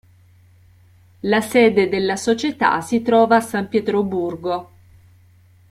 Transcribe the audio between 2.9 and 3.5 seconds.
trova a